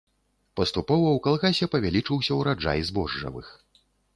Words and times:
Паступова 0.59 1.03
ў 1.11 1.17
калгасе 1.27 1.69
павялічыўся 1.75 2.31
ўраджай 2.41 2.85
збожжавых. 2.89 3.53